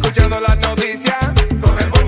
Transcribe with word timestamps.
Escuchando 0.00 0.40
las 0.40 0.58
noticias. 0.58 1.16
Con 1.60 1.99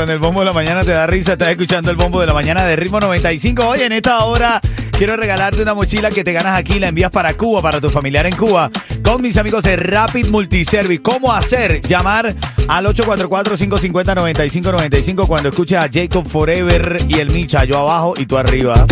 con 0.00 0.08
el 0.08 0.18
bombo 0.18 0.40
de 0.40 0.46
la 0.46 0.54
mañana 0.54 0.82
te 0.82 0.92
da 0.92 1.06
risa. 1.06 1.34
Estás 1.34 1.48
escuchando 1.48 1.90
el 1.90 1.98
bombo 1.98 2.22
de 2.22 2.26
la 2.26 2.32
mañana 2.32 2.64
de 2.64 2.74
Ritmo 2.74 3.00
95. 3.00 3.68
Hoy 3.68 3.82
en 3.82 3.92
esta 3.92 4.24
hora 4.24 4.58
quiero 4.96 5.14
regalarte 5.14 5.60
una 5.60 5.74
mochila 5.74 6.10
que 6.10 6.24
te 6.24 6.32
ganas 6.32 6.56
aquí. 6.56 6.80
La 6.80 6.88
envías 6.88 7.10
para 7.10 7.34
Cuba, 7.34 7.60
para 7.60 7.82
tu 7.82 7.90
familiar 7.90 8.26
en 8.26 8.34
Cuba. 8.34 8.70
Con 9.04 9.20
mis 9.20 9.36
amigos 9.36 9.62
de 9.62 9.76
Rapid 9.76 10.28
Multiservice. 10.28 11.02
¿Cómo 11.02 11.30
hacer? 11.30 11.82
Llamar 11.82 12.34
al 12.66 12.86
844-550-9595 12.86 15.26
cuando 15.26 15.50
escuches 15.50 15.76
a 15.76 15.86
Jacob 15.92 16.26
Forever 16.26 16.96
y 17.06 17.20
el 17.20 17.30
Micha. 17.30 17.64
Yo 17.64 17.80
abajo 17.80 18.14
y 18.16 18.24
tú 18.24 18.38
arriba. 18.38 18.86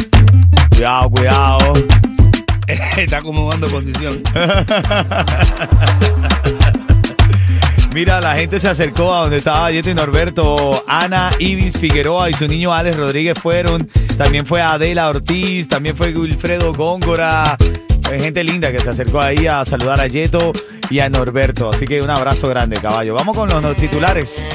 Cuidado, 0.68 1.08
cuidado. 1.08 1.72
Está 2.98 3.16
acomodando 3.16 3.66
posición. 3.68 4.22
Mira, 7.98 8.20
la 8.20 8.36
gente 8.36 8.60
se 8.60 8.68
acercó 8.68 9.12
a 9.12 9.22
donde 9.22 9.38
estaba 9.38 9.72
Yeto 9.72 9.90
y 9.90 9.94
Norberto. 9.94 10.84
Ana 10.86 11.32
Ibis 11.40 11.76
Figueroa 11.76 12.30
y 12.30 12.34
su 12.34 12.46
niño 12.46 12.72
Alex 12.72 12.96
Rodríguez 12.96 13.36
fueron. 13.36 13.88
También 14.16 14.46
fue 14.46 14.62
Adela 14.62 15.08
Ortiz, 15.08 15.66
también 15.66 15.96
fue 15.96 16.16
Wilfredo 16.16 16.72
Góngora. 16.72 17.56
Gente 18.04 18.44
linda 18.44 18.70
que 18.70 18.78
se 18.78 18.90
acercó 18.90 19.20
ahí 19.20 19.48
a 19.48 19.64
saludar 19.64 20.00
a 20.00 20.06
Yeto 20.06 20.52
y 20.90 21.00
a 21.00 21.10
Norberto. 21.10 21.70
Así 21.70 21.86
que 21.86 22.00
un 22.00 22.10
abrazo 22.10 22.46
grande, 22.46 22.80
caballo. 22.80 23.14
Vamos 23.14 23.36
con 23.36 23.48
los 23.48 23.76
titulares. 23.76 24.48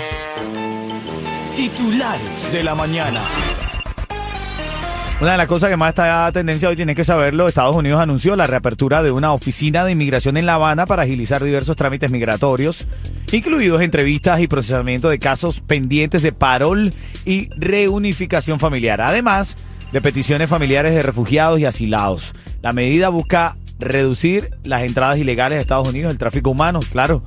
Titulares 1.57 2.49
de 2.49 2.63
la 2.63 2.75
mañana. 2.75 3.27
Una 5.23 5.31
de 5.31 5.37
las 5.37 5.47
cosas 5.47 5.69
que 5.69 5.77
más 5.77 5.87
está 5.87 6.25
a 6.25 6.31
tendencia 6.33 6.67
hoy, 6.67 6.75
tienes 6.75 6.97
que 6.97 7.05
saberlo, 7.05 7.47
Estados 7.47 7.77
Unidos 7.77 8.01
anunció 8.01 8.35
la 8.35 8.45
reapertura 8.45 9.01
de 9.01 9.09
una 9.09 9.31
oficina 9.31 9.85
de 9.85 9.93
inmigración 9.93 10.35
en 10.35 10.45
La 10.45 10.55
Habana 10.55 10.85
para 10.85 11.03
agilizar 11.03 11.41
diversos 11.41 11.77
trámites 11.77 12.11
migratorios, 12.11 12.87
incluidos 13.31 13.81
entrevistas 13.81 14.41
y 14.41 14.49
procesamiento 14.49 15.09
de 15.09 15.19
casos 15.19 15.61
pendientes 15.61 16.23
de 16.23 16.33
parol 16.33 16.93
y 17.23 17.47
reunificación 17.55 18.59
familiar, 18.59 18.99
además 18.99 19.55
de 19.93 20.01
peticiones 20.01 20.49
familiares 20.49 20.93
de 20.93 21.01
refugiados 21.01 21.57
y 21.57 21.63
asilados. 21.67 22.33
La 22.61 22.73
medida 22.73 23.07
busca 23.07 23.55
reducir 23.79 24.49
las 24.65 24.83
entradas 24.83 25.19
ilegales 25.19 25.57
a 25.57 25.61
Estados 25.61 25.87
Unidos, 25.87 26.11
el 26.11 26.17
tráfico 26.17 26.49
humano, 26.49 26.81
claro. 26.91 27.23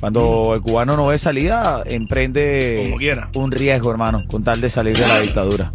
Cuando 0.00 0.52
el 0.54 0.60
cubano 0.60 0.98
no 0.98 1.06
ve 1.06 1.16
salida, 1.16 1.82
emprende 1.86 2.82
Como 2.84 2.98
quiera. 2.98 3.30
un 3.36 3.52
riesgo, 3.52 3.90
hermano, 3.90 4.22
con 4.28 4.42
tal 4.42 4.60
de 4.60 4.68
salir 4.68 4.98
de 4.98 5.08
la 5.08 5.20
dictadura. 5.20 5.72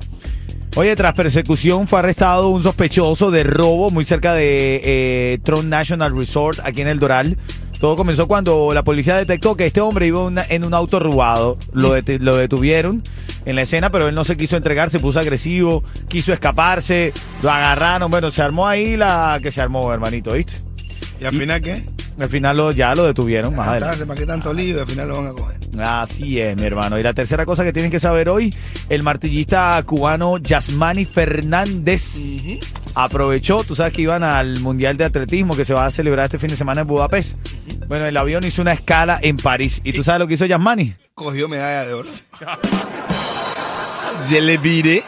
Oye, 0.75 0.95
tras 0.95 1.13
persecución 1.13 1.85
fue 1.87 1.99
arrestado 1.99 2.47
un 2.47 2.63
sospechoso 2.63 3.29
de 3.29 3.43
robo 3.43 3.89
muy 3.89 4.05
cerca 4.05 4.33
de 4.33 4.81
eh, 4.83 5.39
Tron 5.43 5.69
National 5.69 6.15
Resort, 6.17 6.59
aquí 6.63 6.81
en 6.81 6.87
El 6.87 6.99
Doral. 6.99 7.35
Todo 7.79 7.97
comenzó 7.97 8.27
cuando 8.27 8.71
la 8.73 8.83
policía 8.83 9.17
detectó 9.17 9.57
que 9.57 9.65
este 9.65 9.81
hombre 9.81 10.07
iba 10.07 10.21
una- 10.21 10.45
en 10.47 10.63
un 10.63 10.73
auto 10.73 10.99
robado. 10.99 11.57
Lo, 11.73 11.93
det- 12.01 12.19
lo 12.21 12.37
detuvieron 12.37 13.03
en 13.45 13.55
la 13.55 13.63
escena, 13.63 13.89
pero 13.89 14.07
él 14.07 14.15
no 14.15 14.23
se 14.23 14.37
quiso 14.37 14.55
entregar, 14.55 14.89
se 14.89 14.99
puso 14.99 15.19
agresivo, 15.19 15.83
quiso 16.07 16.31
escaparse, 16.31 17.11
lo 17.41 17.51
agarraron. 17.51 18.09
Bueno, 18.09 18.31
se 18.31 18.41
armó 18.41 18.65
ahí 18.67 18.95
la 18.95 19.39
que 19.41 19.51
se 19.51 19.59
armó, 19.61 19.91
hermanito, 19.91 20.31
¿viste? 20.33 20.53
¿Y 21.19 21.25
al 21.25 21.33
final 21.33 21.61
qué? 21.61 21.83
Al 22.19 22.29
final 22.29 22.57
lo- 22.57 22.71
ya 22.71 22.93
lo 22.93 23.05
detuvieron 23.05 23.55
más 23.55 23.69
adelante. 23.69 24.05
¿para 24.05 24.19
qué 24.19 24.25
tanto 24.25 24.53
lío? 24.53 24.81
Al 24.81 24.87
final 24.87 25.07
lo 25.07 25.17
van 25.17 25.27
a 25.27 25.33
coger. 25.33 25.57
Así 25.79 26.39
es, 26.39 26.55
mi 26.59 26.67
hermano. 26.67 26.99
Y 26.99 27.03
la 27.03 27.13
tercera 27.13 27.45
cosa 27.45 27.63
que 27.63 27.71
tienen 27.73 27.89
que 27.89 27.99
saber 27.99 28.29
hoy, 28.29 28.53
el 28.89 29.01
martillista 29.03 29.81
cubano 29.85 30.37
Yasmani 30.37 31.05
Fernández 31.05 32.15
aprovechó, 32.93 33.63
tú 33.63 33.73
sabes 33.75 33.93
que 33.93 34.01
iban 34.01 34.23
al 34.23 34.59
Mundial 34.59 34.97
de 34.97 35.05
Atletismo 35.05 35.55
que 35.55 35.63
se 35.65 35.73
va 35.73 35.85
a 35.85 35.91
celebrar 35.91 36.25
este 36.25 36.37
fin 36.37 36.49
de 36.49 36.57
semana 36.57 36.81
en 36.81 36.87
Budapest. 36.87 37.37
Bueno, 37.87 38.05
el 38.05 38.17
avión 38.17 38.43
hizo 38.43 38.61
una 38.61 38.73
escala 38.73 39.17
en 39.21 39.37
París. 39.37 39.81
¿Y 39.83 39.93
tú 39.93 40.03
sabes 40.03 40.19
lo 40.19 40.27
que 40.27 40.33
hizo 40.35 40.45
Yasmani? 40.45 40.93
Cogió 41.15 41.47
medalla 41.47 41.85
de 41.87 41.93
oro. 41.93 42.07
Se 44.23 44.41
le 44.41 44.59
pide. 44.59 45.03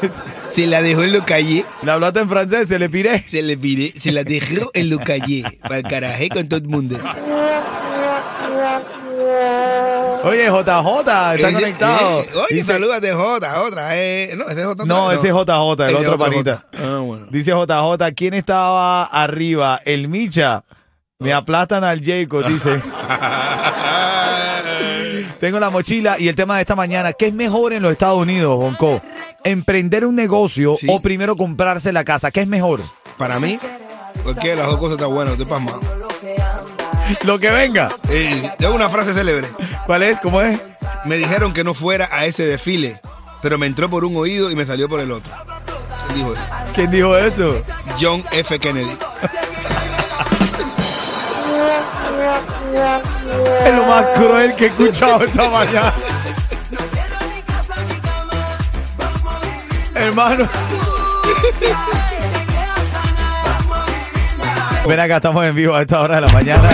Se 0.54 0.66
la 0.68 0.80
dejó 0.82 1.02
en 1.02 1.12
lo 1.12 1.24
calle. 1.26 1.64
Le 1.82 1.90
hablaste 1.90 2.20
en 2.20 2.28
francés, 2.28 2.68
se 2.68 2.78
le 2.78 2.88
piré. 2.88 3.24
Se 3.28 3.42
le 3.42 3.56
pide. 3.58 3.92
Se 4.00 4.12
la 4.12 4.22
dejó 4.22 4.70
en 4.72 4.88
lo 4.90 4.98
calle. 5.00 5.42
Para 5.60 5.78
el 5.78 5.82
caraje 5.82 6.28
con 6.28 6.48
todo 6.48 6.60
el 6.60 6.68
mundo. 6.68 6.96
Oye, 10.22 10.44
JJ, 10.46 10.98
está 11.00 11.34
Ese- 11.34 11.52
conectado. 11.52 12.20
eh, 12.22 12.28
oye, 12.34 12.46
Dice- 12.54 12.72
salúdate, 12.72 13.12
J. 13.12 13.62
Otra, 13.62 13.96
eh. 13.98 14.32
No, 14.36 14.44
ese 14.48 14.60
es 14.60 14.66
J. 14.66 14.84
No, 14.86 15.12
ese 15.12 15.28
es 15.28 15.34
JJ, 15.34 15.84
el 15.88 15.96
Ese 15.96 16.06
otro 16.08 16.18
panita. 16.18 16.64
Ah, 16.78 17.00
bueno. 17.04 17.26
Dice 17.30 17.50
JJ, 17.52 18.12
¿quién 18.14 18.34
estaba 18.34 19.04
arriba? 19.04 19.80
El 19.84 20.08
Micha. 20.08 20.64
Me 21.18 21.32
aplastan 21.32 21.84
al 21.84 22.00
Jacob, 22.02 22.46
dice. 22.46 22.80
Tengo 25.40 25.60
la 25.60 25.70
mochila 25.70 26.18
y 26.18 26.28
el 26.28 26.34
tema 26.34 26.56
de 26.56 26.62
esta 26.62 26.74
mañana, 26.76 27.12
¿qué 27.12 27.28
es 27.28 27.34
mejor 27.34 27.72
en 27.72 27.82
los 27.82 27.92
Estados 27.92 28.20
Unidos, 28.20 28.56
Bonco? 28.56 29.00
¿Emprender 29.44 30.06
un 30.06 30.16
negocio 30.16 30.74
Sí. 30.74 30.86
o 30.90 31.00
primero 31.00 31.36
comprarse 31.36 31.92
la 31.92 32.04
casa? 32.04 32.30
¿Qué 32.30 32.40
es 32.40 32.48
mejor? 32.48 32.80
Para 33.18 33.38
mí, 33.38 33.58
porque 34.24 34.56
las 34.56 34.66
dos 34.66 34.78
cosas 34.78 34.96
están 34.96 35.10
buenas. 35.12 35.32
Estoy 35.32 35.46
pasmado. 35.46 35.80
Lo 37.24 37.38
que 37.38 37.50
venga. 37.50 37.90
Eh, 38.08 38.50
tengo 38.58 38.74
una 38.74 38.88
frase 38.88 39.12
célebre. 39.12 39.46
¿Cuál 39.86 40.02
es? 40.02 40.18
¿Cómo 40.20 40.40
es? 40.40 40.58
Me 41.04 41.16
dijeron 41.16 41.52
que 41.52 41.62
no 41.64 41.74
fuera 41.74 42.08
a 42.10 42.24
ese 42.24 42.46
desfile, 42.46 42.98
pero 43.42 43.58
me 43.58 43.66
entró 43.66 43.90
por 43.90 44.04
un 44.06 44.16
oído 44.16 44.50
y 44.50 44.56
me 44.56 44.64
salió 44.64 44.88
por 44.88 45.00
el 45.00 45.10
otro. 45.12 45.30
¿Quién 46.08 46.16
dijo 46.16 46.32
eso? 46.34 46.42
¿Quién 46.74 46.90
dijo 46.90 47.16
eso? 47.18 47.62
John 48.00 48.24
F. 48.32 48.58
Kennedy. 48.58 48.90
Es 53.64 53.74
lo 53.74 53.86
más 53.86 54.06
cruel 54.14 54.54
que 54.54 54.64
he 54.64 54.68
escuchado 54.68 55.24
esta 55.24 55.48
mañana. 55.50 55.92
Hermano. 59.94 60.48
Ven 64.86 65.00
acá, 65.00 65.16
estamos 65.16 65.44
en 65.46 65.54
vivo 65.54 65.74
a 65.74 65.80
esta 65.82 66.00
hora 66.00 66.16
de 66.16 66.20
la 66.22 66.28
mañana. 66.32 66.68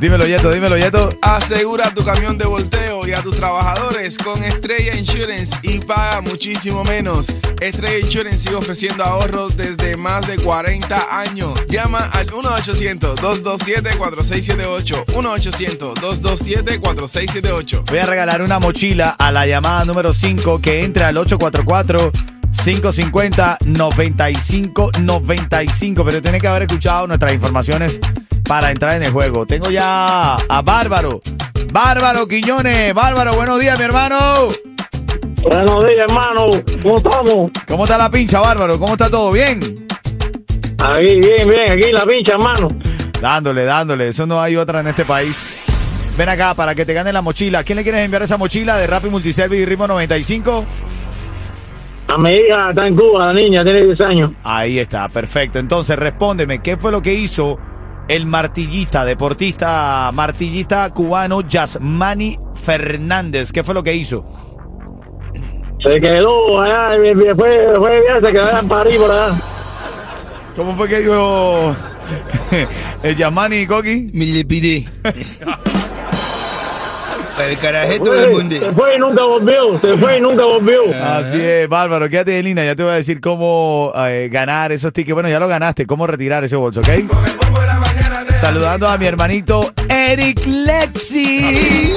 Dímelo, 0.00 0.24
Yeto, 0.24 0.50
dímelo, 0.50 0.76
Yeto. 0.78 1.10
Asegura 1.20 1.92
tu 1.92 2.02
camión 2.02 2.38
de 2.38 2.46
volteo 2.46 3.06
y 3.06 3.12
a 3.12 3.22
tus 3.22 3.36
trabajadores 3.36 4.16
con 4.16 4.42
Estrella 4.42 4.96
Insurance 4.96 5.54
y 5.62 5.80
paga 5.80 6.22
muchísimo 6.22 6.82
menos. 6.84 7.26
Estrella 7.60 7.98
Insurance 7.98 8.38
sigue 8.38 8.54
ofreciendo 8.54 9.04
ahorros 9.04 9.58
desde 9.58 9.98
más 9.98 10.26
de 10.26 10.38
40 10.38 11.20
años. 11.20 11.52
Llama 11.68 12.08
al 12.14 12.28
1-800-227-4678. 12.28 15.04
1-800-227-4678. 15.04 17.84
Voy 17.84 17.98
a 17.98 18.06
regalar 18.06 18.40
una 18.40 18.58
mochila 18.58 19.10
a 19.10 19.30
la 19.30 19.46
llamada 19.46 19.84
número 19.84 20.14
5 20.14 20.62
que 20.62 20.82
entre 20.82 21.04
al 21.04 21.18
844 21.18 22.10
550 22.64 23.58
9595, 23.66 26.04
pero 26.04 26.22
tiene 26.22 26.40
que 26.40 26.48
haber 26.48 26.62
escuchado 26.62 27.06
nuestras 27.06 27.34
informaciones 27.34 28.00
para 28.50 28.72
entrar 28.72 28.96
en 28.96 29.04
el 29.04 29.12
juego. 29.12 29.46
Tengo 29.46 29.70
ya 29.70 30.34
a 30.34 30.62
Bárbaro. 30.62 31.22
Bárbaro 31.72 32.26
Quiñones. 32.26 32.92
Bárbaro, 32.92 33.34
buenos 33.34 33.60
días, 33.60 33.78
mi 33.78 33.84
hermano. 33.84 34.48
Buenos 35.40 35.84
días, 35.84 36.06
hermano. 36.08 36.50
¿Cómo 36.82 36.96
estamos? 36.96 37.50
¿Cómo 37.68 37.84
está 37.84 37.96
la 37.96 38.10
pincha, 38.10 38.40
Bárbaro? 38.40 38.76
¿Cómo 38.80 38.94
está 38.94 39.08
todo? 39.08 39.30
¿Bien? 39.30 39.60
Aquí, 40.78 41.20
bien, 41.20 41.48
bien. 41.48 41.70
Aquí 41.70 41.92
la 41.92 42.04
pincha, 42.04 42.32
hermano. 42.32 42.66
Dándole, 43.22 43.64
dándole. 43.64 44.08
Eso 44.08 44.26
no 44.26 44.42
hay 44.42 44.56
otra 44.56 44.80
en 44.80 44.88
este 44.88 45.04
país. 45.04 45.62
Ven 46.18 46.28
acá 46.28 46.52
para 46.54 46.74
que 46.74 46.84
te 46.84 46.92
gane 46.92 47.12
la 47.12 47.22
mochila. 47.22 47.62
¿Quién 47.62 47.76
le 47.76 47.84
quieres 47.84 48.00
enviar 48.00 48.24
esa 48.24 48.36
mochila 48.36 48.76
de 48.78 48.88
Rappi 48.88 49.10
Multiservice 49.10 49.62
y 49.62 49.64
Ritmo 49.64 49.86
95? 49.86 50.64
A 52.08 52.18
mi 52.18 52.32
hija 52.32 52.70
está 52.70 52.84
en 52.84 52.96
Cuba, 52.96 53.26
la 53.26 53.32
niña, 53.32 53.62
tiene 53.62 53.86
10 53.86 54.00
años. 54.00 54.32
Ahí 54.42 54.80
está, 54.80 55.08
perfecto. 55.08 55.60
Entonces, 55.60 55.96
respóndeme, 55.96 56.60
¿qué 56.60 56.76
fue 56.76 56.90
lo 56.90 57.00
que 57.00 57.14
hizo 57.14 57.56
el 58.10 58.26
martillista, 58.26 59.04
deportista, 59.04 60.10
martillista 60.12 60.90
cubano 60.90 61.42
Yasmani 61.42 62.36
Fernández? 62.54 63.52
¿Qué 63.52 63.62
fue 63.62 63.72
lo 63.72 63.84
que 63.84 63.94
hizo? 63.94 64.26
Se 65.84 66.00
quedó 66.00 66.60
allá, 66.60 66.96
y 66.96 67.14
después, 67.14 67.68
después 67.68 68.02
ya 68.08 68.20
se 68.20 68.32
quedó 68.32 68.58
en 68.58 68.68
París 68.68 68.98
por 68.98 69.10
allá. 69.12 69.34
¿Cómo 70.56 70.74
fue 70.74 70.88
que 70.88 70.98
dijo 71.02 71.76
el 73.04 73.14
Yasmani 73.14 73.64
Coqui? 73.66 74.10
Me 74.12 74.26
le 74.26 74.44
pide. 74.44 74.86
El 77.48 77.58
carajito 77.58 78.12
Se 78.12 78.28
fue, 78.28 78.50
se 78.50 78.72
fue 78.72 78.96
y 78.96 78.98
nunca 78.98 79.22
volvió. 79.22 79.80
Se 79.80 79.96
fue 79.96 80.18
y 80.18 80.20
nunca 80.20 80.44
volvió. 80.44 80.82
Así 81.02 81.40
es, 81.40 81.68
Bárbaro, 81.68 82.08
quédate 82.08 82.38
en 82.38 82.44
línea, 82.44 82.64
ya 82.64 82.74
te 82.74 82.82
voy 82.82 82.92
a 82.92 82.96
decir 82.96 83.20
cómo 83.20 83.92
eh, 83.96 84.28
ganar 84.30 84.72
esos 84.72 84.92
tickets. 84.92 85.14
Bueno, 85.14 85.28
ya 85.28 85.38
lo 85.38 85.48
ganaste, 85.48 85.86
cómo 85.86 86.06
retirar 86.08 86.42
ese 86.44 86.56
bolso, 86.56 86.80
¿ok? 86.80 86.88
Saludando 88.40 88.88
a 88.88 88.98
mi 88.98 89.06
hermanito 89.06 89.72
Eric 89.88 90.44
Lexi. 90.46 91.94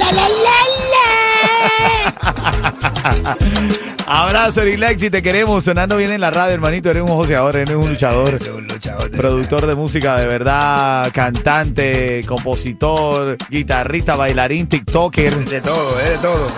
Abrazo, 4.06 4.64
Lexi, 4.64 5.08
te 5.10 5.22
queremos. 5.22 5.64
Sonando 5.64 5.96
bien 5.96 6.12
en 6.12 6.20
la 6.20 6.30
radio, 6.30 6.54
hermanito. 6.54 6.90
Eres 6.90 7.02
un 7.02 7.08
joseador, 7.08 7.56
eres 7.56 7.74
un 7.74 7.88
luchador. 7.88 8.38
un 8.54 8.66
luchador. 8.66 9.10
de- 9.10 9.16
Productor 9.16 9.66
de 9.66 9.74
música 9.74 10.16
de 10.16 10.26
verdad, 10.26 11.10
cantante, 11.12 12.22
compositor, 12.26 13.36
guitarrista, 13.48 14.14
bailarín, 14.16 14.66
TikToker. 14.66 15.48
De 15.48 15.60
todo, 15.60 16.00
eh, 16.00 16.10
de 16.10 16.18
todo. 16.18 16.48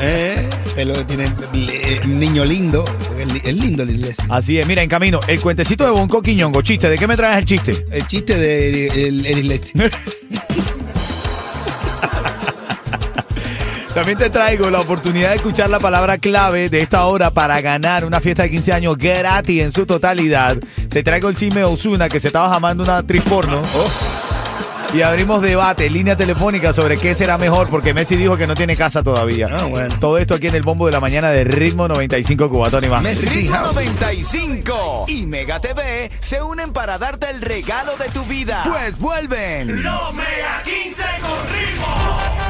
Eh, 0.00 0.48
Pero 0.74 1.04
tiene 1.06 1.26
un 2.04 2.18
niño 2.18 2.44
lindo. 2.44 2.84
Es 3.18 3.32
li- 3.32 3.42
es 3.44 3.54
lindo 3.54 3.84
la 3.84 3.92
iglesia. 3.92 4.24
Así 4.30 4.58
es, 4.58 4.66
mira, 4.66 4.82
en 4.82 4.88
camino, 4.88 5.20
el 5.26 5.40
cuentecito 5.40 5.84
de 5.84 5.90
Bonco 5.90 6.22
Quiñongo, 6.22 6.62
chiste, 6.62 6.88
¿de 6.88 6.96
qué 6.96 7.06
me 7.06 7.16
traes 7.16 7.38
el 7.38 7.44
chiste? 7.44 7.86
El 7.90 8.06
chiste 8.06 8.36
de 8.38 8.86
el, 9.08 9.26
el. 9.26 9.60
También 13.98 14.16
te 14.16 14.30
traigo 14.30 14.70
la 14.70 14.80
oportunidad 14.80 15.30
de 15.30 15.34
escuchar 15.34 15.68
la 15.70 15.80
palabra 15.80 16.18
clave 16.18 16.70
de 16.70 16.80
esta 16.80 17.04
hora 17.06 17.32
para 17.32 17.60
ganar 17.60 18.04
una 18.04 18.20
fiesta 18.20 18.44
de 18.44 18.50
15 18.52 18.72
años 18.72 18.96
gratis 18.96 19.60
en 19.60 19.72
su 19.72 19.86
totalidad. 19.86 20.56
Te 20.88 21.02
traigo 21.02 21.28
el 21.28 21.36
chisme 21.36 21.62
de 21.62 21.64
Osuna 21.64 22.08
que 22.08 22.20
se 22.20 22.28
estaba 22.28 22.48
jamando 22.48 22.84
una 22.84 22.98
actriz 22.98 23.24
porno. 23.24 23.60
Y 24.94 25.02
abrimos 25.02 25.42
debate, 25.42 25.90
línea 25.90 26.16
telefónica 26.16 26.72
sobre 26.72 26.96
qué 26.96 27.12
será 27.12 27.38
mejor, 27.38 27.68
porque 27.70 27.92
Messi 27.92 28.14
dijo 28.14 28.36
que 28.36 28.46
no 28.46 28.54
tiene 28.54 28.76
casa 28.76 29.02
todavía. 29.02 29.48
Ah, 29.50 29.64
bueno. 29.64 29.92
Todo 29.98 30.16
esto 30.18 30.34
aquí 30.34 30.46
en 30.46 30.54
el 30.54 30.62
bombo 30.62 30.86
de 30.86 30.92
la 30.92 31.00
mañana 31.00 31.32
de 31.32 31.42
Ritmo 31.42 31.88
95 31.88 32.48
Cubatón 32.48 32.84
y 32.84 32.88
más. 32.88 33.02
Messi. 33.02 33.26
Ritmo 33.26 33.56
House. 33.56 33.74
95 33.74 35.04
y 35.08 35.26
Mega 35.26 35.60
TV 35.60 36.08
se 36.20 36.40
unen 36.40 36.72
para 36.72 36.98
darte 36.98 37.28
el 37.30 37.42
regalo 37.42 37.96
de 37.96 38.08
tu 38.10 38.22
vida. 38.26 38.62
Pues 38.64 38.96
vuelven. 39.00 39.82
Los 39.82 40.14
Mega 40.14 40.62
15 40.64 41.02
con 41.20 41.52
ritmo. 41.52 42.47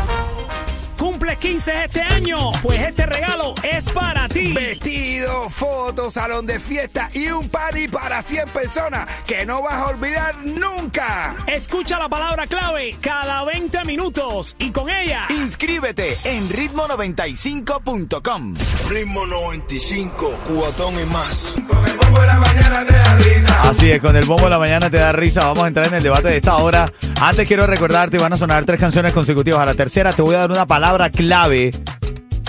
Cumple 0.99 1.37
15 1.37 1.85
este 1.85 2.03
año, 2.03 2.51
pues 2.61 2.81
este 2.81 3.07
regalo 3.07 3.55
es 3.63 3.89
para 3.91 4.29
ti. 4.29 4.53
Vestido, 4.53 5.49
fotos, 5.49 6.15
salón 6.15 6.47
de 6.47 6.59
fiesta 6.59 7.09
y 7.15 7.29
un 7.29 7.49
party 7.49 7.89
para 7.89 8.23
100 8.23 8.49
personas 8.49 9.07
que 9.27 9.47
no 9.47 9.63
vas 9.63 9.75
a 9.75 9.87
olvidar 9.87 10.35
nunca. 10.45 11.35
Escucha 11.47 11.99
la 11.99 12.09
palabra 12.09 12.47
clave 12.47 12.97
cada 13.01 13.45
20 13.45 13.85
minutos 13.85 14.57
y 14.59 14.71
con 14.71 14.91
ella 14.91 15.27
Inscríbete 15.31 16.17
en 16.25 16.49
ritmo95.com. 16.49 18.55
Ritmo 18.89 19.27
95, 19.27 20.35
cubatón 20.45 20.95
y 21.01 21.05
más. 21.07 21.57
Así 23.63 23.91
es, 23.91 24.01
con 24.01 24.17
el 24.17 24.25
bombo 24.25 24.45
de 24.45 24.51
la 24.51 24.59
mañana 24.59 24.91
te 24.91 24.97
da 24.97 25.13
risa. 25.13 25.47
Vamos 25.47 25.65
a 25.65 25.69
entrar 25.69 25.87
en 25.87 25.95
el 25.95 26.03
debate 26.03 26.29
de 26.29 26.37
esta 26.37 26.57
hora. 26.57 26.91
Antes 27.21 27.47
quiero 27.47 27.67
recordarte, 27.67 28.19
van 28.19 28.33
a 28.33 28.37
sonar 28.37 28.65
tres 28.65 28.81
canciones 28.81 29.13
consecutivas. 29.13 29.61
A 29.61 29.67
la 29.67 29.75
tercera 29.75 30.13
te 30.13 30.23
voy 30.23 30.35
a 30.35 30.39
dar 30.39 30.51
una 30.51 30.67
palabra 30.67 30.88
clave 31.11 31.71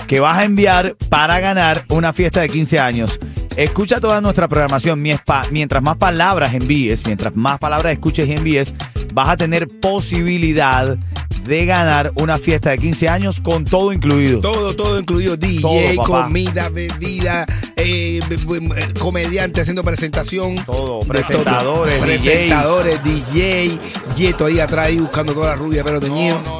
que 0.06 0.20
vas 0.20 0.38
a 0.38 0.44
enviar 0.44 0.96
para 1.08 1.38
ganar 1.40 1.84
una 1.88 2.12
fiesta 2.12 2.40
de 2.40 2.48
15 2.48 2.78
años. 2.78 3.20
Escucha 3.56 4.00
toda 4.00 4.20
nuestra 4.20 4.48
programación. 4.48 5.00
Mientras 5.02 5.82
más 5.82 5.96
palabras 5.98 6.54
envíes, 6.54 7.04
mientras 7.06 7.36
más 7.36 7.58
palabras 7.58 7.92
escuches 7.92 8.26
y 8.28 8.32
envíes, 8.32 8.74
vas 9.12 9.28
a 9.28 9.36
tener 9.36 9.68
posibilidad 9.68 10.96
de 11.44 11.64
ganar 11.66 12.12
una 12.16 12.36
fiesta 12.38 12.70
de 12.70 12.78
15 12.78 13.08
años 13.08 13.40
con 13.40 13.64
todo 13.64 13.92
incluido. 13.92 14.40
Todo, 14.40 14.74
todo 14.76 14.98
incluido. 15.00 15.36
DJ, 15.36 15.60
Todo, 15.96 16.04
comida, 16.04 16.68
bebida, 16.68 17.46
eh, 17.76 18.20
b- 18.28 18.94
comediante 18.98 19.60
haciendo 19.62 19.82
presentación. 19.82 20.56
Todo, 20.66 21.00
presentadores, 21.00 21.96
todo. 21.98 22.06
DJs. 22.06 22.20
Presentadores, 22.20 23.02
DJ, 23.04 23.78
Yeto 24.16 24.46
ahí 24.46 24.60
atrás 24.60 24.88
ahí 24.88 24.98
buscando 24.98 25.32
toda 25.32 25.48
la 25.48 25.56
rubia, 25.56 25.82
pero 25.82 25.98
teñido. 25.98 26.38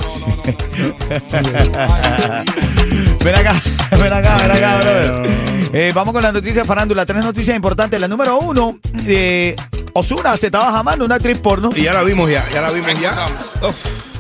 ven 3.25 3.35
acá, 3.35 3.55
ven 3.93 4.13
acá, 4.13 4.37
ven 4.37 4.51
acá, 4.51 4.77
brother. 4.79 5.31
Eh, 5.73 5.93
vamos 5.95 6.13
con 6.15 6.23
las 6.23 6.33
noticias 6.33 6.67
farándula. 6.67 7.07
Tres 7.07 7.25
noticias 7.25 7.55
importantes. 7.55 8.01
La 8.01 8.09
número 8.09 8.39
uno, 8.39 8.75
eh, 9.07 9.55
Osuna 9.95 10.37
se 10.37 10.47
estaba 10.47 10.73
jamando 10.73 11.05
una 11.05 11.17
actriz 11.17 11.39
porno. 11.39 11.71
Y 11.75 11.83
ya 11.83 11.93
la 11.93 12.03
vimos 12.03 12.31
ya, 12.31 12.45
ya 12.53 12.61
la 12.63 12.71
vimos 12.71 12.99
ya. 13.01 13.27
Uf. 13.63 14.11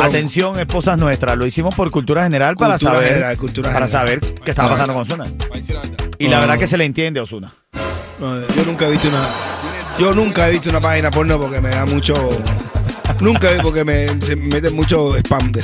Atención, 0.00 0.58
esposas 0.60 0.96
nuestras. 0.98 1.36
Lo 1.36 1.44
hicimos 1.46 1.74
por 1.74 1.90
cultura 1.90 2.22
general 2.22 2.56
para 2.56 2.74
Cultura 2.74 2.92
saber, 2.94 3.08
general, 3.08 3.36
cultura 3.36 3.72
para 3.72 3.86
general. 3.86 4.06
saber 4.20 4.20
qué 4.44 4.50
estaba 4.50 4.68
No, 4.68 4.74
pasando 4.76 4.94
con 4.94 5.02
Osuna. 5.02 5.24
Y 6.18 6.28
la 6.28 6.36
No. 6.36 6.40
verdad 6.42 6.58
que 6.58 6.66
se 6.68 6.76
le 6.78 6.84
entiende 6.84 7.18
a 7.20 7.24
Osuna. 7.24 7.52
No, 8.20 8.40
yo 8.40 8.64
nunca 8.64 8.86
he 8.86 8.90
visto 8.90 9.08
una. 9.08 9.18
Yo 9.98 10.14
nunca 10.14 10.48
he 10.48 10.52
visto 10.52 10.70
una 10.70 10.80
página 10.80 11.10
porno 11.10 11.38
porque 11.40 11.60
me 11.60 11.70
da 11.70 11.84
mucho. 11.86 12.14
Nunca 13.20 13.50
vi 13.50 13.60
porque 13.60 13.84
me, 13.84 14.08
se 14.24 14.36
me 14.36 14.46
mete 14.46 14.70
mucho 14.70 15.16
spam. 15.16 15.50
De, 15.50 15.62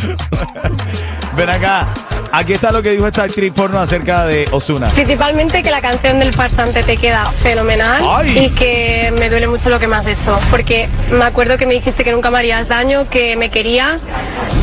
Ven 1.36 1.50
acá. 1.50 1.88
Aquí 2.36 2.52
está 2.52 2.72
lo 2.72 2.82
que 2.82 2.90
dijo 2.90 3.06
esta 3.06 3.22
actriz 3.22 3.52
porno 3.52 3.78
acerca 3.78 4.24
de 4.26 4.48
Osuna. 4.50 4.88
Principalmente 4.90 5.62
que 5.62 5.70
la 5.70 5.80
canción 5.80 6.18
del 6.18 6.34
farsante 6.34 6.82
te 6.82 6.96
queda 6.96 7.26
fenomenal 7.42 8.02
Ay. 8.08 8.46
y 8.46 8.50
que 8.50 9.12
me 9.16 9.30
duele 9.30 9.46
mucho 9.46 9.68
lo 9.70 9.78
que 9.78 9.86
me 9.86 9.94
has 9.94 10.06
hecho. 10.06 10.36
Porque 10.50 10.88
me 11.12 11.24
acuerdo 11.24 11.56
que 11.58 11.64
me 11.66 11.74
dijiste 11.74 12.02
que 12.02 12.10
nunca 12.10 12.32
me 12.32 12.38
harías 12.38 12.66
daño, 12.66 13.08
que 13.08 13.36
me 13.36 13.50
querías, 13.52 14.02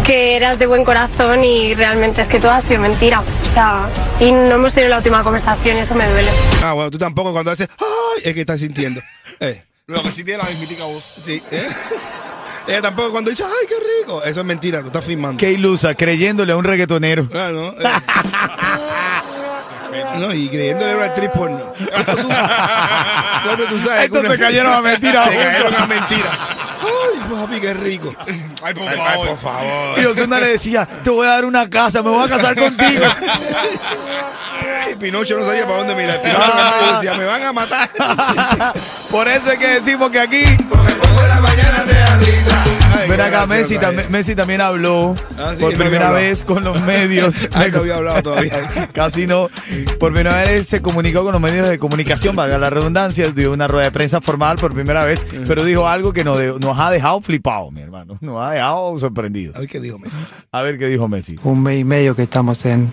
que 0.06 0.36
eras 0.36 0.60
de 0.60 0.66
buen 0.68 0.84
corazón 0.84 1.46
y 1.46 1.74
realmente 1.74 2.22
es 2.22 2.28
que 2.28 2.40
todo 2.42 2.52
ha 2.52 2.62
sido 2.62 2.82
mentira. 2.82 3.22
O 3.22 3.54
sea, 3.54 3.88
y 4.20 4.34
no 4.34 4.56
hemos 4.56 4.74
tenido 4.74 4.90
la 4.90 4.98
última 4.98 5.24
conversación 5.24 5.78
y 5.78 5.80
eso 5.80 5.96
me 5.96 6.10
duele. 6.10 6.32
ah, 6.64 6.74
bueno, 6.74 6.92
tú 6.92 6.98
tampoco 6.98 7.32
cuando 7.32 7.52
haces. 7.52 7.70
¡Ay! 7.80 8.22
Es 8.26 8.34
que 8.34 8.42
estás 8.42 8.60
sintiendo. 8.60 9.00
Eh, 9.40 9.64
Lo 9.88 10.04
que 10.04 10.12
sí 10.12 10.26
tiene 10.26 10.44
la 10.44 10.50
mismitica 10.50 10.84
voz. 10.84 11.04
sí, 11.26 11.42
¿eh? 11.52 11.68
Ella 12.68 12.82
tampoco 12.82 13.12
cuando 13.12 13.30
dice. 13.32 13.44
¡Ay, 13.44 13.68
qué 13.68 13.76
rico! 14.02 14.24
Eso 14.24 14.40
es 14.42 14.46
mentira, 14.46 14.82
tú 14.82 14.88
estás 14.88 15.04
filmando. 15.06 15.38
Qué 15.40 15.52
ilusa, 15.52 15.94
creyéndole 15.96 16.54
a 16.54 16.58
un 16.58 16.64
reggaetonero. 16.64 17.28
Ah, 17.34 17.50
¿no? 17.52 17.70
Eh. 17.70 17.76
No, 20.18 20.34
y 20.34 20.48
creyéndole 20.50 20.92
a 20.92 20.96
una 20.98 21.06
actriz 21.06 21.30
porno. 21.34 21.74
Que 21.74 21.90
Estos 24.04 24.20
una- 24.20 24.30
se 24.32 24.38
cayeron 24.40 24.74
a 24.74 24.82
mentira 24.82 25.24
Se 25.26 25.36
cayeron 25.36 25.76
a 25.76 25.86
mentira. 25.88 26.30
Ay, 26.82 27.20
papi, 27.34 27.60
qué 27.62 27.74
rico. 27.74 28.14
Ay, 28.62 28.74
por 28.74 28.88
Ay, 28.88 28.98
favor. 28.98 29.08
ay, 29.08 29.28
por 29.28 29.38
favor. 29.38 30.00
Y 30.00 30.06
Osuna 30.06 30.40
le 30.40 30.48
decía, 30.48 30.86
te 31.04 31.10
voy 31.10 31.26
a 31.28 31.32
dar 31.32 31.46
una 31.46 31.70
casa, 31.70 32.02
me 32.04 32.10
voy 32.10 32.26
a 32.26 32.30
casar 32.30 32.56
contigo. 32.56 33.06
Ay, 34.86 34.96
Pinocho 34.96 35.38
no 35.40 35.46
sabía 35.46 35.66
para 35.66 35.78
dónde 35.78 35.96
mirar. 35.96 36.22
Pinocho 36.22 36.94
decía, 36.96 37.14
me 37.16 37.26
van 37.26 37.44
a 37.44 37.54
matar. 37.54 37.90
Por 39.12 39.28
eso 39.28 39.52
es 39.52 39.58
que 39.58 39.68
decimos 39.68 40.10
que 40.10 40.20
aquí 40.20 40.44
Ven 43.12 43.22
acá, 43.22 43.46
Messi, 43.46 43.78
también, 43.78 44.10
Messi 44.10 44.36
también 44.36 44.62
habló 44.62 45.16
Ah, 45.38 45.52
sí, 45.56 45.62
por 45.62 45.74
no 45.74 45.80
primera 45.80 46.12
vez 46.12 46.46
con 46.46 46.64
los 46.64 46.82
medios. 46.86 47.48
Ay, 47.54 47.70
no 47.72 47.80
había 47.80 47.96
hablado 47.98 48.24
todavía. 48.24 48.62
Casi 48.94 49.28
no. 49.28 49.50
Por 50.00 50.14
primera 50.14 50.36
vez 50.44 50.68
se 50.68 50.82
comunicó 50.82 51.24
con 51.24 51.34
los 51.34 51.42
medios 51.42 51.68
de 51.68 51.78
comunicación, 51.78 52.36
valga 52.36 52.58
la 52.58 52.70
redundancia, 52.70 53.30
dio 53.32 53.52
una 53.52 53.68
rueda 53.68 53.86
de 53.86 53.92
prensa 53.92 54.22
formal 54.22 54.56
por 54.58 54.74
primera 54.74 55.04
vez, 55.06 55.24
pero 55.48 55.66
dijo 55.66 55.88
algo 55.88 56.14
que 56.14 56.24
nos, 56.24 56.38
de- 56.38 56.58
nos 56.60 56.80
ha 56.80 56.90
dejado 56.90 57.22
flipado, 57.22 57.70
mi 57.72 57.82
hermano. 57.82 58.18
Nos 58.22 58.42
ha 58.42 58.52
dejado 58.52 58.98
sorprendido. 58.98 59.54
A 59.56 59.60
ver 59.60 59.68
qué 59.68 59.80
dijo 59.82 60.00
Messi. 60.00 60.16
A 60.52 60.62
ver 60.62 60.78
qué 60.78 60.88
dijo 60.88 61.08
Messi. 61.08 61.36
un 61.44 61.62
mes 61.64 61.80
y 61.82 61.84
medio 61.84 62.16
que 62.16 62.24
estamos 62.24 62.64
en, 62.66 62.92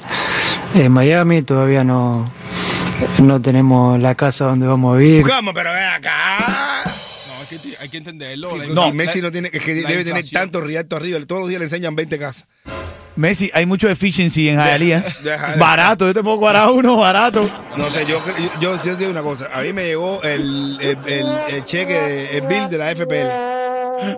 en 0.75 0.91
Miami, 0.91 1.43
todavía 1.43 1.85
no, 1.85 2.29
no 3.23 3.41
tenemos 3.41 4.01
la 4.01 4.15
casa 4.17 4.47
donde 4.47 4.67
vamos 4.67 4.95
a 4.95 4.99
vivir. 4.99 5.23
¿Cómo? 5.29 5.55
Pero 5.55 5.71
ven 5.73 5.89
acá. 5.89 6.83
No, 7.51 7.57
hay 7.57 7.59
que, 7.71 7.77
hay 7.79 7.89
que 7.89 7.97
entenderlo. 7.99 8.57
No, 8.57 8.87
la- 8.87 8.93
Messi 8.93 9.21
no 9.21 9.31
tiene, 9.31 9.51
es 9.53 9.63
que 9.63 9.75
debe 9.75 9.87
tener 9.89 10.07
inflación. 10.09 10.43
tanto 10.43 10.61
rialto 10.61 10.97
arriba. 10.97 11.19
Todos 11.27 11.41
los 11.43 11.49
días 11.49 11.59
le 11.61 11.67
enseñan 11.67 11.95
20 11.97 12.19
casas. 12.19 12.47
Messi, 13.17 13.51
hay 13.53 13.67
mucho 13.67 13.89
efficiency 13.89 14.49
en 14.49 14.61
deja- 15.25 15.57
Barato, 15.57 16.07
yo 16.07 16.15
te 16.15 16.23
puedo 16.23 16.39
cuadrar 16.39 16.71
uno 16.71 16.97
barato. 16.97 17.49
No 17.77 17.91
sé, 17.91 18.07
yo, 18.07 18.23
yo, 18.61 18.61
yo, 18.61 18.77
yo 18.85 18.93
te 18.93 18.99
digo 18.99 19.11
una 19.11 19.23
cosa. 19.23 19.49
A 19.53 19.63
mí 19.63 19.73
me 19.73 19.87
llegó 19.87 20.23
el, 20.23 20.79
el, 20.81 20.99
el- 21.07 21.27
el 21.49 21.65
cheque, 21.65 22.37
el 22.37 22.43
bill 22.43 22.69
de 22.71 22.79
la 22.79 22.91
FPL. 22.95 23.48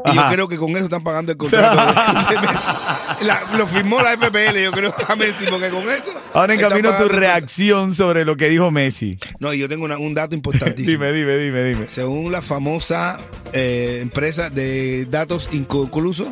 Y 0.05 0.15
yo 0.15 0.23
creo 0.31 0.49
que 0.49 0.59
con 0.59 0.71
eso 0.73 0.85
están 0.85 1.03
pagando 1.03 1.33
el 1.33 1.39
contrato. 1.39 1.77
La- 3.23 3.43
lo 3.57 3.67
firmó 3.67 4.01
la 4.01 4.17
FPL, 4.17 4.59
yo 4.63 4.73
creo, 4.73 4.95
a 5.07 5.17
Messi, 5.17 5.45
porque 5.51 5.69
con 5.69 5.83
eso. 5.91 6.13
Ahora 6.33 6.55
en 6.55 6.61
camino 6.61 6.97
tu 6.97 7.09
reacción 7.09 7.95
sobre 7.95 8.25
lo 8.25 8.37
que 8.37 8.49
dijo 8.49 8.71
Messi. 8.71 9.19
No, 9.41 9.53
y 9.53 9.59
yo 9.59 9.69
tengo 9.69 9.85
una- 9.85 9.99
un 9.99 10.15
dato 10.15 10.35
importantísimo. 10.41 11.05
Dime, 11.05 11.13
dime, 11.13 11.37
dime, 11.37 11.65
dime. 11.65 11.89
Según 11.89 12.33
la 12.33 12.41
famosa 12.43 13.19
eh, 13.53 13.99
empresa 14.01 14.49
de 14.49 15.05
datos 15.07 15.49
inconclusos, 15.53 16.29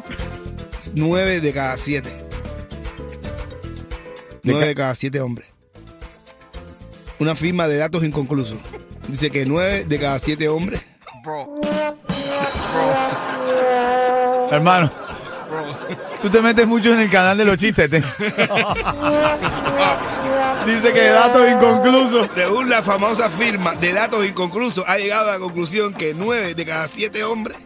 9 0.95 1.41
de 1.41 1.53
cada 1.53 1.77
7. 1.77 2.09
De 2.09 2.19
9 4.53 4.61
ca- 4.61 4.67
de 4.69 4.75
cada 4.75 4.95
7 4.95 5.21
hombres. 5.21 5.49
Una 7.19 7.35
firma 7.35 7.69
de 7.69 7.77
datos 7.77 8.05
inconclusos. 8.05 8.59
Dice 9.09 9.31
que 9.31 9.45
9 9.45 9.85
de 9.87 9.99
cada 9.99 10.19
7 10.19 10.49
hombres. 10.49 10.81
Hermano, 14.51 14.91
tú 16.23 16.29
te 16.31 16.41
metes 16.41 16.67
mucho 16.67 16.93
en 16.93 17.01
el 17.01 17.11
canal 17.11 17.37
de 17.37 17.45
los 17.45 17.57
chistes. 17.59 17.89
te- 17.91 18.03
Dice 20.67 20.93
que 20.93 21.09
datos 21.09 21.49
inconclusos. 21.49 22.29
Según 22.35 22.69
la 22.69 22.83
famosa 22.83 23.31
firma 23.31 23.75
de 23.75 23.93
datos 23.93 24.27
inconclusos, 24.27 24.85
ha 24.87 24.99
llegado 24.99 25.31
a 25.31 25.35
la 25.35 25.39
conclusión 25.39 25.95
que 25.95 26.13
9 26.15 26.55
de 26.55 26.67
cada 26.67 26.87
7 26.89 27.25
hombres. 27.25 27.57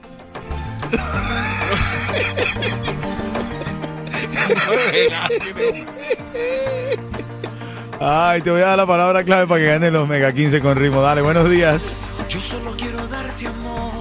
Ay, 8.01 8.41
te 8.43 8.51
voy 8.51 8.61
a 8.63 8.67
dar 8.69 8.77
la 8.79 8.87
palabra 8.87 9.23
clave 9.25 9.47
para 9.47 9.61
que 9.61 9.67
ganes 9.67 9.93
los 9.93 10.09
Mega 10.09 10.33
15 10.33 10.61
con 10.61 10.77
ritmo. 10.77 11.03
Dale, 11.03 11.23
buenos 11.23 11.49
días. 11.49 12.11
Yo 12.29 12.41
solo 12.41 12.75
quiero 12.77 13.07
darte 13.09 13.47
amor, 13.47 13.93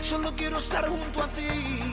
solo 0.00 0.32
quiero 0.36 0.58
estar 0.58 0.88
junto 0.88 1.22
a 1.22 1.28
ti. 1.28 1.91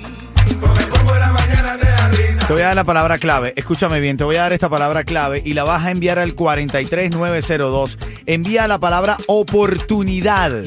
Te 2.50 2.54
voy 2.54 2.64
a 2.64 2.70
dar 2.70 2.76
la 2.76 2.84
palabra 2.84 3.20
clave. 3.20 3.54
Escúchame 3.56 4.00
bien, 4.00 4.18
te 4.18 4.24
voy 4.24 4.38
a 4.38 4.42
dar 4.42 4.54
esta 4.54 4.70
palabra 4.70 5.04
clave 5.04 5.40
y 5.46 5.54
la 5.54 5.66
vas 5.66 5.86
a 5.86 5.92
enviar 5.92 6.18
al 6.18 6.34
43902. 6.34 8.00
Envía 8.26 8.68
la 8.68 8.80
palabra 8.80 9.18
oportunidad. 9.28 10.64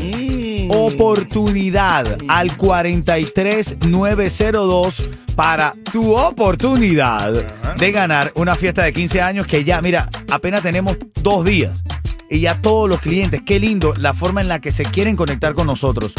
Oportunidad 0.69 2.19
al 2.29 2.57
43902 2.57 5.11
para 5.35 5.75
tu 5.91 6.17
oportunidad 6.17 7.33
de 7.77 7.91
ganar 7.91 8.31
una 8.37 8.55
fiesta 8.55 8.85
de 8.85 8.93
15 8.93 9.21
años 9.21 9.49
que 9.49 9.65
ya, 9.65 9.83
mira, 9.83 10.09
apenas 10.31 10.63
tenemos 10.63 10.97
dos 11.17 11.45
días. 11.45 11.83
Y 12.31 12.39
ya 12.39 12.63
todos 12.63 12.89
los 12.89 13.01
clientes, 13.01 13.43
qué 13.45 13.59
lindo 13.59 13.93
la 13.97 14.15
forma 14.15 14.41
en 14.41 14.47
la 14.47 14.61
que 14.61 14.71
se 14.71 14.85
quieren 14.85 15.17
conectar 15.17 15.55
con 15.55 15.67
nosotros. 15.67 16.13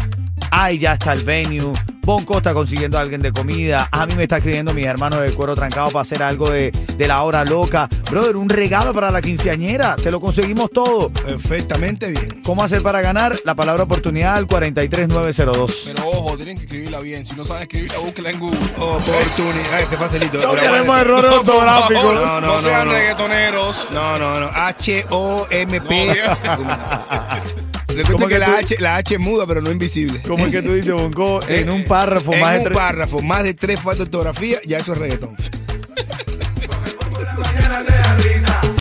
Ay, 0.51 0.79
ya 0.79 0.91
está 0.91 1.13
el 1.13 1.23
venue. 1.23 1.71
Bonco 2.03 2.37
está 2.37 2.53
consiguiendo 2.53 2.97
a 2.97 3.01
alguien 3.01 3.21
de 3.21 3.31
comida. 3.31 3.87
A 3.91 4.05
mí 4.05 4.15
me 4.15 4.23
está 4.23 4.37
escribiendo 4.37 4.73
mi 4.73 4.83
hermano 4.83 5.21
de 5.21 5.31
cuero 5.31 5.55
trancado 5.55 5.89
para 5.89 6.01
hacer 6.01 6.21
algo 6.21 6.49
de, 6.49 6.69
de 6.71 7.07
la 7.07 7.23
hora 7.23 7.45
loca. 7.45 7.87
Brother, 8.11 8.35
un 8.35 8.49
regalo 8.49 8.93
para 8.93 9.09
la 9.09 9.21
quinceañera. 9.21 9.95
Te 9.95 10.11
lo 10.11 10.19
conseguimos 10.19 10.69
todo. 10.69 11.09
Perfectamente 11.09 12.09
bien. 12.09 12.41
¿Cómo 12.43 12.61
hacer 12.63 12.81
para 12.83 13.01
ganar? 13.01 13.35
La 13.45 13.55
palabra 13.55 13.83
oportunidad 13.83 14.35
al 14.35 14.47
43902. 14.47 15.83
Pero 15.85 16.07
ojo, 16.09 16.35
tienen 16.35 16.57
que 16.57 16.65
escribirla 16.65 16.99
bien. 16.99 17.25
Si 17.25 17.35
no 17.35 17.45
saben 17.45 17.63
escribirla, 17.63 17.97
búsquela 17.99 18.29
en 18.31 18.39
Google. 18.39 18.59
Oportunidad. 18.77 19.79
Este 19.81 19.97
facilito. 19.97 20.37
No 20.41 20.49
buena- 20.49 21.01
errores 21.01 21.31
ortográficos. 21.31 22.03
No, 22.03 22.13
No, 22.13 22.41
no, 22.41 22.55
no, 22.57 22.61
sean 22.61 22.87
no. 22.87 22.93
reggaetoneros. 22.93 23.87
No, 23.91 24.19
no, 24.19 24.39
no. 24.41 24.47
H-O-M-P. 24.53 26.13
No, 27.95 28.03
¿Cómo 28.03 28.25
Recuerda 28.25 28.27
que 28.27 28.33
que 28.33 28.39
la 28.39 28.45
tú- 28.45 28.53
H, 28.65 28.75
la 28.79 28.95
H 28.97 29.13
es 29.15 29.19
muda, 29.19 29.45
pero 29.47 29.61
no 29.61 29.69
invisible. 29.71 30.19
¿Cómo 30.27 30.45
es 30.45 30.51
que 30.51 30.61
tú 30.61 30.73
dices, 30.73 30.93
Bonco? 30.93 31.41
En 31.47 31.69
un 31.69 31.83
párrafo 31.85 32.33
en 32.33 32.39
más 32.41 32.51
de 32.53 32.57
un 32.59 32.63
tres. 32.65 32.77
párrafo, 32.77 33.21
más 33.21 33.43
de 33.43 33.53
tres 33.53 33.77
faltas 33.79 33.97
de 33.99 34.03
ortografía, 34.03 34.59
ya 34.65 34.77
eso 34.77 34.93
es 34.93 34.99
reggaetón. 34.99 35.35